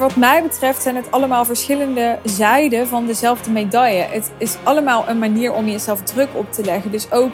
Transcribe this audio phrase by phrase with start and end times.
[0.00, 4.02] wat mij betreft zijn het allemaal verschillende zijden van dezelfde medaille.
[4.02, 6.90] Het is allemaal een manier om jezelf druk op te leggen.
[6.90, 7.30] Dus ook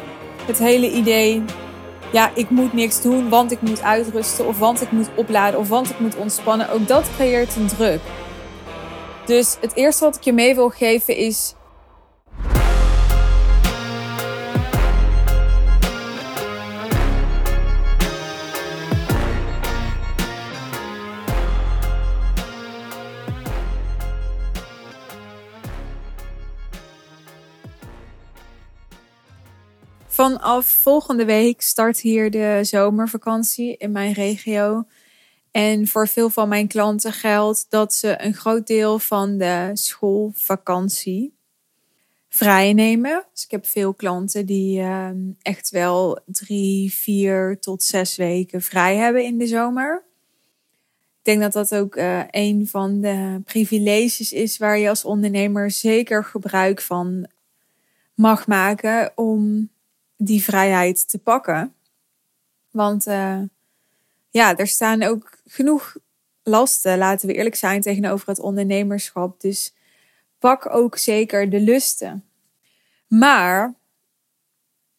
[0.46, 1.44] het hele idee,
[2.12, 5.68] ja, ik moet niks doen, want ik moet uitrusten, of want ik moet opladen, of
[5.68, 6.70] want ik moet ontspannen.
[6.70, 8.00] Ook dat creëert een druk.
[9.24, 11.54] Dus het eerste wat ik je mee wil geven is
[30.26, 34.86] Vanaf volgende week start hier de zomervakantie in mijn regio.
[35.50, 41.36] En voor veel van mijn klanten geldt dat ze een groot deel van de schoolvakantie
[42.28, 43.24] vrij nemen.
[43.32, 48.96] Dus ik heb veel klanten die ehm, echt wel drie, vier tot zes weken vrij
[48.96, 50.04] hebben in de zomer.
[51.18, 55.70] Ik denk dat dat ook uh, een van de privileges is waar je als ondernemer
[55.70, 57.26] zeker gebruik van
[58.14, 59.70] mag maken om
[60.16, 61.74] die vrijheid te pakken.
[62.70, 63.40] Want uh,
[64.30, 65.96] ja, er staan ook genoeg
[66.42, 69.40] lasten, laten we eerlijk zijn, tegenover het ondernemerschap.
[69.40, 69.74] Dus
[70.38, 72.24] pak ook zeker de lusten.
[73.08, 73.74] Maar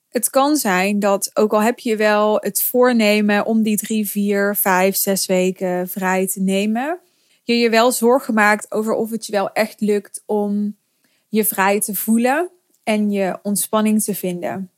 [0.09, 4.55] het kan zijn dat, ook al heb je wel het voornemen om die drie, vier,
[4.55, 6.99] vijf, zes weken vrij te nemen,
[7.43, 10.77] je je wel zorgen maakt over of het je wel echt lukt om
[11.27, 12.49] je vrij te voelen
[12.83, 14.71] en je ontspanning te vinden.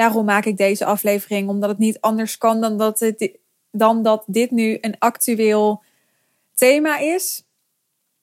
[0.00, 3.30] Daarom maak ik deze aflevering, omdat het niet anders kan dan dat, het,
[3.70, 5.82] dan dat dit nu een actueel
[6.54, 7.44] thema is.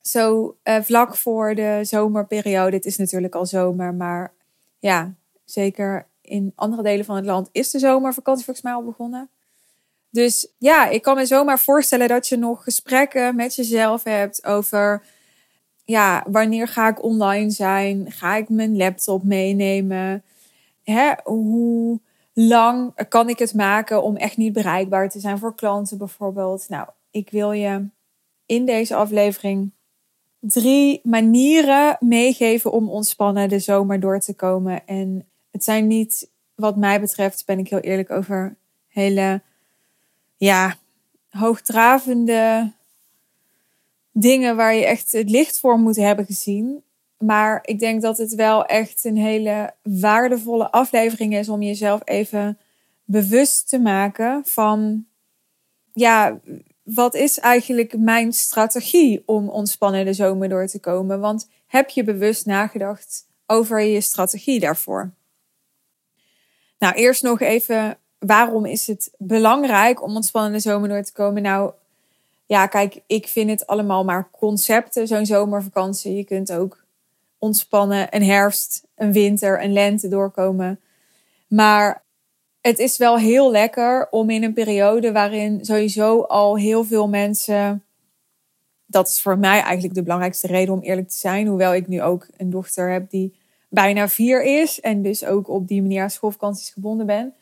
[0.00, 2.76] Zo uh, vlak voor de zomerperiode.
[2.76, 4.32] Het is natuurlijk al zomer, maar
[4.78, 9.28] ja, zeker in andere delen van het land is de zomervakantie volgens mij al begonnen.
[10.10, 15.02] Dus ja, ik kan me zomaar voorstellen dat je nog gesprekken met jezelf hebt over,
[15.84, 18.12] ja, wanneer ga ik online zijn?
[18.12, 20.22] Ga ik mijn laptop meenemen?
[20.92, 22.00] Hè, hoe
[22.32, 26.68] lang kan ik het maken om echt niet bereikbaar te zijn voor klanten bijvoorbeeld.
[26.68, 27.86] Nou, ik wil je
[28.46, 29.70] in deze aflevering
[30.40, 34.86] drie manieren meegeven om ontspannen de zomer door te komen.
[34.86, 38.56] En het zijn niet, wat mij betreft, ben ik heel eerlijk over
[38.88, 39.42] hele,
[40.36, 40.74] ja,
[41.28, 42.72] hoogdravende
[44.12, 46.82] dingen waar je echt het licht voor moet hebben gezien.
[47.18, 52.58] Maar ik denk dat het wel echt een hele waardevolle aflevering is om jezelf even
[53.04, 55.06] bewust te maken van,
[55.92, 56.40] ja,
[56.82, 61.20] wat is eigenlijk mijn strategie om ontspannen de zomer door te komen?
[61.20, 65.10] Want heb je bewust nagedacht over je strategie daarvoor?
[66.78, 71.42] Nou, eerst nog even, waarom is het belangrijk om ontspannen de zomer door te komen?
[71.42, 71.72] Nou,
[72.46, 76.14] ja, kijk, ik vind het allemaal maar concepten, zo'n zomervakantie.
[76.14, 76.84] Je kunt ook
[77.38, 80.80] ontspannen, een herfst, een winter, een lente doorkomen.
[81.48, 82.04] Maar
[82.60, 87.84] het is wel heel lekker om in een periode waarin sowieso al heel veel mensen.
[88.86, 91.46] Dat is voor mij eigenlijk de belangrijkste reden om eerlijk te zijn.
[91.46, 93.34] Hoewel ik nu ook een dochter heb die
[93.68, 94.80] bijna vier is.
[94.80, 97.34] En dus ook op die manier aan schoolvakanties gebonden ben.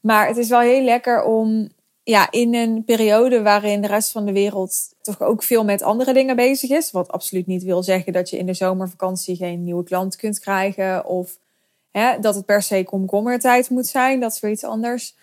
[0.00, 1.68] Maar het is wel heel lekker om
[2.04, 6.12] ja, in een periode waarin de rest van de wereld toch ook veel met andere
[6.12, 6.90] dingen bezig is.
[6.90, 11.04] Wat absoluut niet wil zeggen dat je in de zomervakantie geen nieuwe klant kunt krijgen.
[11.04, 11.38] Of
[11.90, 14.20] hè, dat het per se komkommertijd moet zijn.
[14.20, 15.14] Dat is weer iets anders.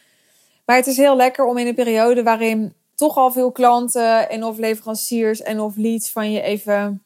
[0.65, 4.43] Maar het is heel lekker om in een periode waarin toch al veel klanten en
[4.43, 7.03] of leveranciers en of leads van je even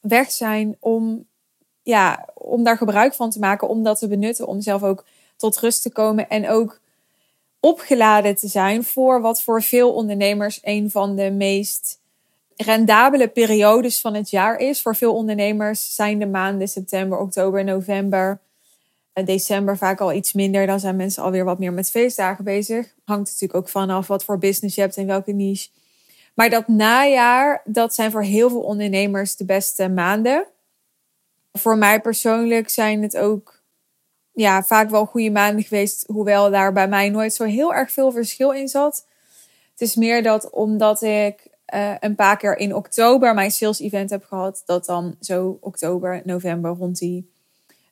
[0.00, 0.76] weg zijn.
[0.80, 1.26] Om,
[1.82, 3.68] ja, om daar gebruik van te maken.
[3.68, 4.46] Om dat te benutten.
[4.46, 5.04] Om zelf ook
[5.36, 6.28] tot rust te komen.
[6.28, 6.80] En ook
[7.64, 12.00] opgeladen te zijn voor wat voor veel ondernemers een van de meest
[12.56, 14.82] rendabele periodes van het jaar is.
[14.82, 18.40] Voor veel ondernemers zijn de maanden september, oktober, november,
[19.24, 20.66] december vaak al iets minder.
[20.66, 22.94] Dan zijn mensen alweer wat meer met feestdagen bezig.
[23.04, 25.68] Hangt natuurlijk ook vanaf wat voor business je hebt en welke niche.
[26.34, 30.46] Maar dat najaar, dat zijn voor heel veel ondernemers de beste maanden.
[31.52, 33.53] Voor mij persoonlijk zijn het ook
[34.34, 36.04] ja, vaak wel goede maanden geweest.
[36.06, 39.06] Hoewel daar bij mij nooit zo heel erg veel verschil in zat.
[39.70, 44.10] Het is meer dat omdat ik uh, een paar keer in oktober mijn sales event
[44.10, 44.62] heb gehad.
[44.66, 47.32] Dat dan zo oktober, november rond die,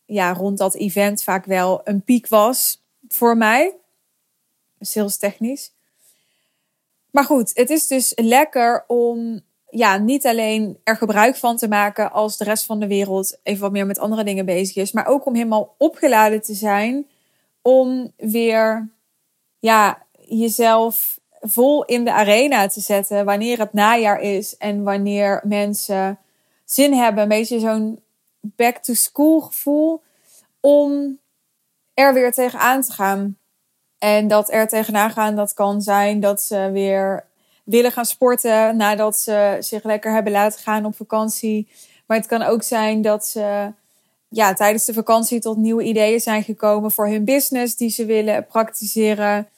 [0.05, 3.77] ja, rond dat event vaak wel een piek was voor mij.
[4.81, 5.73] Sales technisch.
[7.11, 9.41] Maar goed, het is dus lekker om
[9.75, 13.63] ja, niet alleen er gebruik van te maken als de rest van de wereld even
[13.63, 17.07] wat meer met andere dingen bezig is, maar ook om helemaal opgeladen te zijn
[17.63, 18.89] om weer
[19.59, 26.19] ja, jezelf vol in de arena te zetten wanneer het najaar is en wanneer mensen
[26.65, 27.23] zin hebben.
[27.23, 28.01] Een beetje zo'n
[28.41, 30.03] back-to-school gevoel
[30.61, 31.19] om
[31.95, 33.39] er weer tegenaan te gaan.
[33.99, 37.31] En dat er tegenaan gaan, dat kan zijn dat ze weer
[37.63, 41.69] willen gaan sporten nadat ze zich lekker hebben laten gaan op vakantie.
[42.07, 43.73] Maar het kan ook zijn dat ze
[44.29, 48.47] ja, tijdens de vakantie tot nieuwe ideeën zijn gekomen voor hun business die ze willen
[48.47, 49.49] praktiseren.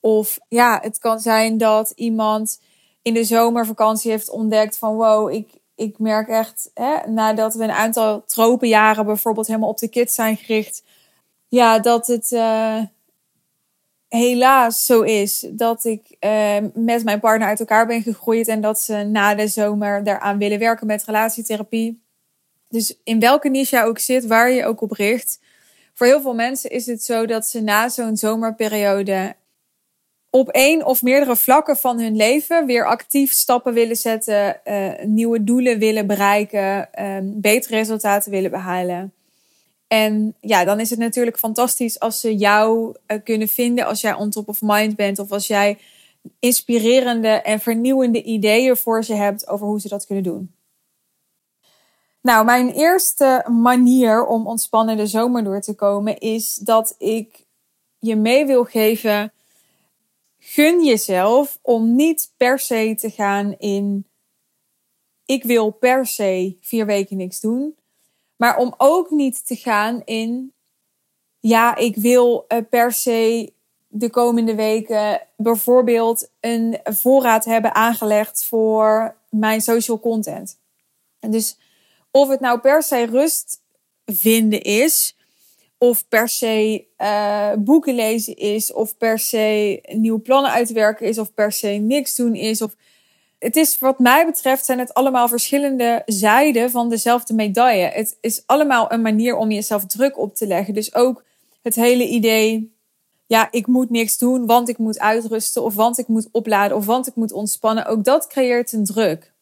[0.00, 2.60] Of ja, het kan zijn dat iemand
[3.02, 7.70] in de zomervakantie heeft ontdekt van wow, ik, ik merk echt, hè, nadat we een
[7.70, 10.82] aantal tropenjaren bijvoorbeeld helemaal op de kids zijn gericht,
[11.48, 12.80] ja, dat het uh,
[14.08, 18.80] helaas zo is dat ik uh, met mijn partner uit elkaar ben gegroeid en dat
[18.80, 22.02] ze na de zomer daaraan willen werken met relatietherapie.
[22.68, 25.40] Dus in welke niche je ook zit, waar je ook op richt.
[25.94, 29.36] Voor heel veel mensen is het zo dat ze na zo'n zomerperiode
[30.30, 35.44] op één of meerdere vlakken van hun leven weer actief stappen willen zetten, uh, nieuwe
[35.44, 39.12] doelen willen bereiken, uh, betere resultaten willen behalen.
[39.88, 44.14] En ja, dan is het natuurlijk fantastisch als ze jou uh, kunnen vinden als jij
[44.14, 45.78] on top of mind bent of als jij
[46.38, 50.52] inspirerende en vernieuwende ideeën voor ze hebt over hoe ze dat kunnen doen.
[52.20, 57.46] Nou, mijn eerste manier om ontspannen de zomer door te komen is dat ik
[57.98, 59.32] je mee wil geven
[60.38, 64.06] gun jezelf om niet per se te gaan in
[65.24, 67.76] ik wil per se vier weken niks doen.
[68.38, 70.52] Maar om ook niet te gaan in
[71.40, 73.52] ja, ik wil uh, per se
[73.88, 80.58] de komende weken bijvoorbeeld een voorraad hebben aangelegd voor mijn social content.
[81.20, 81.58] En dus
[82.10, 83.60] of het nou per se rust
[84.04, 85.16] vinden is,
[85.78, 91.34] of per se uh, boeken lezen is, of per se nieuwe plannen uitwerken is, of
[91.34, 92.62] per se niks doen is.
[92.62, 92.74] Of...
[93.38, 97.86] Het is, wat mij betreft, zijn het allemaal verschillende zijden van dezelfde medaille.
[97.86, 100.74] Het is allemaal een manier om jezelf druk op te leggen.
[100.74, 101.24] Dus ook
[101.62, 102.72] het hele idee,
[103.26, 106.86] ja, ik moet niks doen, want ik moet uitrusten, of want ik moet opladen, of
[106.86, 107.86] want ik moet ontspannen.
[107.86, 109.32] Ook dat creëert een druk.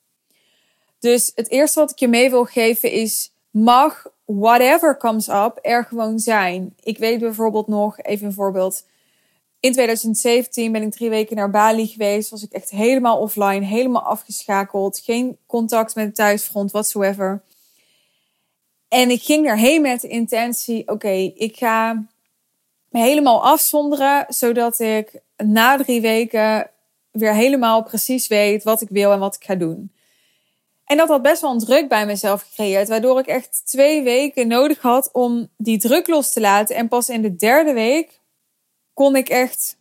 [0.98, 5.84] Dus het eerste wat ik je mee wil geven is, mag whatever comes up er
[5.84, 6.74] gewoon zijn.
[6.82, 8.84] Ik weet bijvoorbeeld nog, even een voorbeeld.
[9.66, 12.30] In 2017 ben ik drie weken naar Bali geweest.
[12.30, 14.98] Was ik echt helemaal offline, helemaal afgeschakeld.
[14.98, 17.42] Geen contact met het thuisfront, whatsoever.
[18.88, 22.04] En ik ging daarheen met de intentie: oké, ik ga
[22.88, 26.70] me helemaal afzonderen, zodat ik na drie weken
[27.10, 29.92] weer helemaal precies weet wat ik wil en wat ik ga doen.
[30.84, 34.48] En dat had best wel een druk bij mezelf gecreëerd, waardoor ik echt twee weken
[34.48, 36.76] nodig had om die druk los te laten.
[36.76, 38.20] En pas in de derde week
[38.96, 39.76] kon ik echt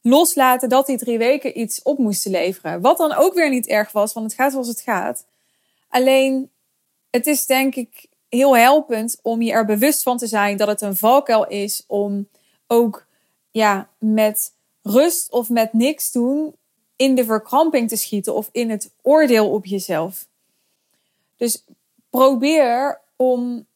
[0.00, 2.80] loslaten dat die drie weken iets op moesten leveren.
[2.80, 5.26] Wat dan ook weer niet erg was, want het gaat zoals het gaat.
[5.88, 6.50] Alleen,
[7.10, 10.80] het is denk ik heel helpend om je er bewust van te zijn dat het
[10.80, 12.28] een valkuil is om
[12.66, 13.06] ook
[13.50, 14.52] ja, met
[14.82, 16.54] rust of met niks doen
[16.96, 20.26] in de verkramping te schieten of in het oordeel op jezelf.
[21.36, 21.64] Dus
[22.10, 23.66] probeer om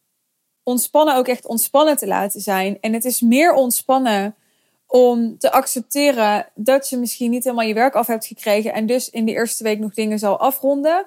[0.65, 2.79] ontspannen ook echt ontspannen te laten zijn.
[2.81, 4.35] En het is meer ontspannen
[4.87, 9.11] om te accepteren dat je misschien niet helemaal je werk af hebt gekregen en dus
[9.11, 11.07] in de eerste week nog dingen zal afronden.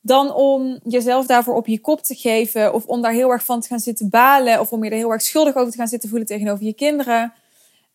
[0.00, 3.60] Dan om jezelf daarvoor op je kop te geven of om daar heel erg van
[3.60, 6.08] te gaan zitten balen of om je er heel erg schuldig over te gaan zitten
[6.08, 7.32] voelen tegenover je kinderen.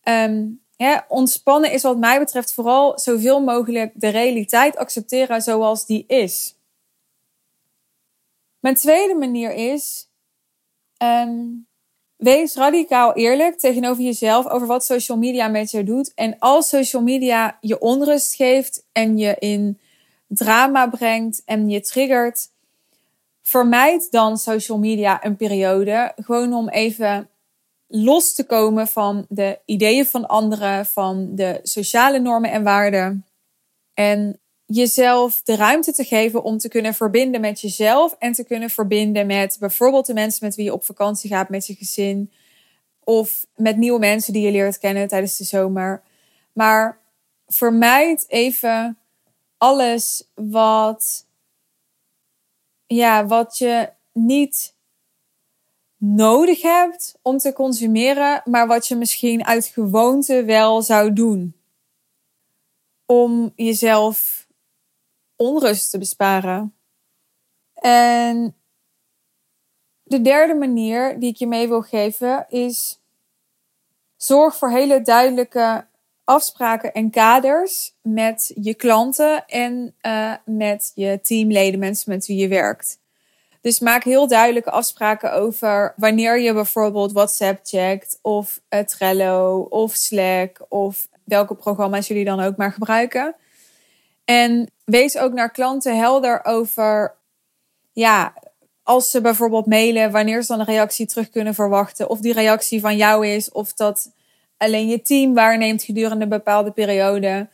[0.04, 0.60] Um,
[1.08, 6.54] ontspannen is wat mij betreft vooral zoveel mogelijk de realiteit accepteren zoals die is.
[8.60, 10.09] Mijn tweede manier is,
[11.02, 11.66] um,
[12.16, 16.14] wees radicaal eerlijk tegenover jezelf over wat social media met je doet.
[16.14, 19.78] En als social media je onrust geeft en je in
[20.26, 22.48] drama brengt en je triggert,
[23.42, 26.12] vermijd dan social media een periode.
[26.16, 27.28] Gewoon om even
[27.86, 33.26] los te komen van de ideeën van anderen, van de sociale normen en waarden.
[33.94, 34.39] En
[34.72, 39.26] jezelf de ruimte te geven om te kunnen verbinden met jezelf en te kunnen verbinden
[39.26, 42.32] met bijvoorbeeld de mensen met wie je op vakantie gaat met je gezin
[43.04, 46.02] of met nieuwe mensen die je leert kennen tijdens de zomer.
[46.52, 46.98] Maar
[47.46, 48.98] vermijd even
[49.58, 51.26] alles wat
[52.86, 54.74] ja, wat je niet
[55.96, 61.54] nodig hebt om te consumeren, maar wat je misschien uit gewoonte wel zou doen.
[63.06, 64.39] Om jezelf
[65.40, 66.74] onrust te besparen.
[67.74, 68.56] En
[70.02, 73.00] de derde manier die ik je mee wil geven is
[74.16, 75.86] zorg voor hele duidelijke
[76.24, 82.48] afspraken en kaders met je klanten en uh, met je teamleden, mensen met wie je
[82.48, 82.98] werkt.
[83.60, 89.94] Dus maak heel duidelijke afspraken over wanneer je bijvoorbeeld WhatsApp checkt, of uh, Trello, of
[89.94, 93.34] Slack, of welke programma's jullie dan ook maar gebruiken.
[94.30, 97.16] En wees ook naar klanten helder over,
[97.92, 98.34] ja,
[98.82, 102.10] als ze bijvoorbeeld mailen, wanneer ze dan een reactie terug kunnen verwachten.
[102.10, 104.12] Of die reactie van jou is, of dat
[104.56, 107.48] alleen je team waarneemt gedurende een bepaalde periode.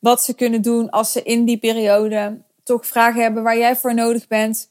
[0.00, 3.94] Wat ze kunnen doen als ze in die periode toch vragen hebben waar jij voor
[3.94, 4.70] nodig bent.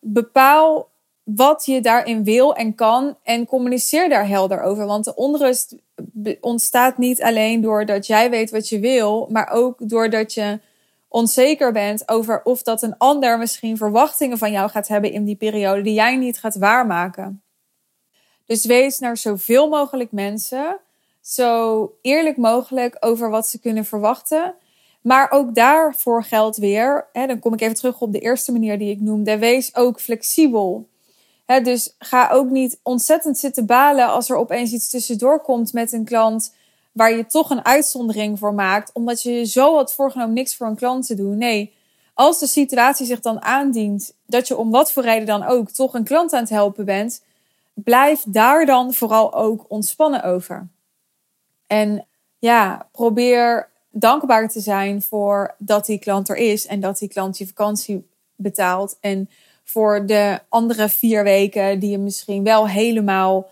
[0.00, 0.91] Bepaal
[1.24, 4.86] wat je daarin wil en kan en communiceer daar helder over.
[4.86, 5.76] Want de onrust
[6.40, 10.60] ontstaat niet alleen doordat jij weet wat je wil, maar ook doordat je
[11.08, 15.36] onzeker bent over of dat een ander misschien verwachtingen van jou gaat hebben in die
[15.36, 17.42] periode die jij niet gaat waarmaken.
[18.46, 20.80] Dus wees naar zoveel mogelijk mensen,
[21.20, 24.54] zo eerlijk mogelijk over wat ze kunnen verwachten.
[25.02, 28.78] Maar ook daarvoor geldt weer, hè, dan kom ik even terug op de eerste manier
[28.78, 30.88] die ik noemde, wees ook flexibel.
[31.60, 36.04] Dus ga ook niet ontzettend zitten balen als er opeens iets tussendoor komt met een
[36.04, 36.54] klant
[36.92, 40.66] waar je toch een uitzondering voor maakt, omdat je je zo had voorgenomen niks voor
[40.66, 41.38] een klant te doen.
[41.38, 41.72] Nee,
[42.14, 45.94] als de situatie zich dan aandient dat je om wat voor reden dan ook toch
[45.94, 47.22] een klant aan het helpen bent,
[47.74, 50.68] blijf daar dan vooral ook ontspannen over.
[51.66, 52.06] En
[52.38, 57.38] ja, probeer dankbaar te zijn voor dat die klant er is en dat die klant
[57.38, 58.96] je vakantie betaalt.
[59.00, 59.30] En
[59.72, 63.50] voor de andere vier weken die je misschien wel helemaal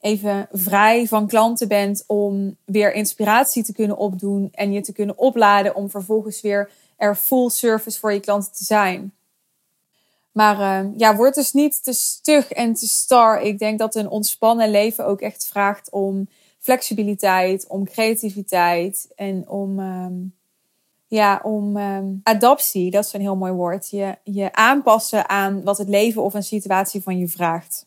[0.00, 5.18] even vrij van klanten bent om weer inspiratie te kunnen opdoen en je te kunnen
[5.18, 9.12] opladen om vervolgens weer er full service voor je klanten te zijn.
[10.32, 13.42] Maar uh, ja, word dus niet te stug en te star.
[13.42, 19.78] Ik denk dat een ontspannen leven ook echt vraagt om flexibiliteit, om creativiteit en om,
[19.78, 20.34] um,
[21.08, 22.90] ja, om um, adaptie.
[22.90, 23.90] Dat is een heel mooi woord.
[23.90, 27.86] Je, je aanpassen aan wat het leven of een situatie van je vraagt.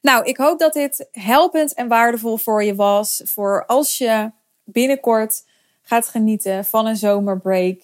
[0.00, 3.22] Nou, ik hoop dat dit helpend en waardevol voor je was.
[3.24, 4.30] Voor als je
[4.64, 5.44] binnenkort
[5.82, 7.80] gaat genieten van een zomerbreak.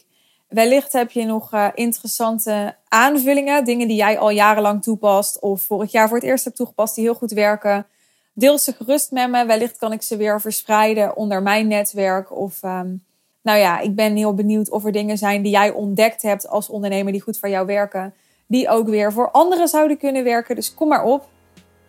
[0.49, 5.93] Wellicht heb je nog uh, interessante aanvullingen, dingen die jij al jarenlang toepast of vorig
[5.93, 7.87] jaar voor het eerst hebt toegepast die heel goed werken.
[8.33, 9.47] Deel ze gerust met me.
[9.47, 12.37] Wellicht kan ik ze weer verspreiden onder mijn netwerk.
[12.37, 13.05] Of um,
[13.43, 16.69] nou ja, ik ben heel benieuwd of er dingen zijn die jij ontdekt hebt als
[16.69, 18.15] ondernemer die goed voor jou werken.
[18.47, 20.55] Die ook weer voor anderen zouden kunnen werken.
[20.55, 21.29] Dus kom maar op.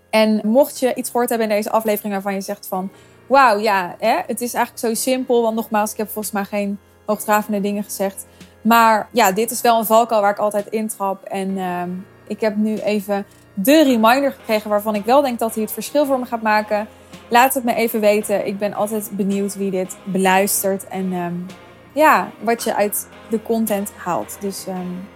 [0.10, 2.89] En mocht je iets gehoord hebben in deze aflevering waarvan je zegt van...
[3.27, 5.41] Wauw, ja, hè, het is eigenlijk zo simpel.
[5.41, 8.25] Want nogmaals, ik heb volgens mij geen hoogdravende dingen gezegd.
[8.62, 11.24] Maar ja, dit is wel een valkuil waar ik altijd intrap.
[11.24, 11.84] En uh,
[12.27, 16.05] ik heb nu even de reminder gekregen waarvan ik wel denk dat hij het verschil
[16.05, 16.88] voor me gaat maken.
[17.31, 18.45] Laat het me even weten.
[18.45, 20.88] Ik ben altijd benieuwd wie dit beluistert.
[20.88, 21.45] En um,
[21.93, 24.38] ja, wat je uit de content haalt.
[24.39, 25.07] Dus um,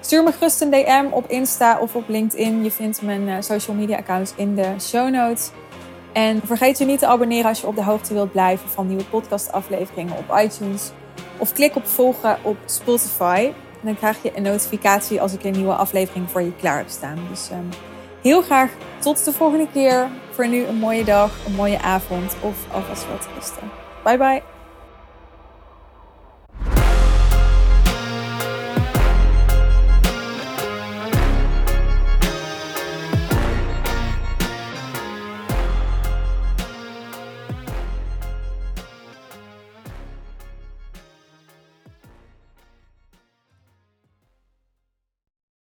[0.00, 2.64] Stuur me gerust een DM op Insta of op LinkedIn.
[2.64, 5.50] Je vindt mijn uh, social media accounts in de show notes.
[6.12, 9.04] En vergeet je niet te abonneren als je op de hoogte wilt blijven van nieuwe
[9.04, 10.90] podcastafleveringen op iTunes.
[11.38, 13.52] Of klik op volgen op Spotify.
[13.80, 17.18] Dan krijg je een notificatie als ik een nieuwe aflevering voor je klaar heb staan.
[17.30, 17.68] Dus um,
[18.22, 20.08] heel graag tot de volgende keer.
[20.30, 23.70] Voor nu een mooie dag, een mooie avond of alvast wat rusten.
[24.04, 24.61] Bye bye.